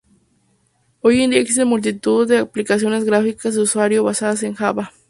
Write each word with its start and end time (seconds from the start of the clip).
Hoy 1.01 1.21
en 1.21 1.29
día 1.29 1.39
existen 1.41 1.67
multitud 1.67 2.27
de 2.27 2.39
aplicaciones 2.39 3.03
gráficas 3.03 3.53
de 3.53 3.61
usuario 3.61 4.03
basadas 4.03 4.41
en 4.41 4.55
Java. 4.55 4.91